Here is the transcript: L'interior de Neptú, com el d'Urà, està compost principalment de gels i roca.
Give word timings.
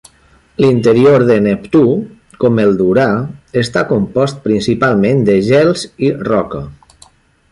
L'interior 0.63 1.25
de 1.31 1.35
Neptú, 1.47 1.81
com 2.43 2.61
el 2.63 2.73
d'Urà, 2.79 3.05
està 3.63 3.85
compost 3.93 4.41
principalment 4.49 5.23
de 5.31 5.39
gels 5.51 5.85
i 6.09 6.13
roca. 6.31 6.65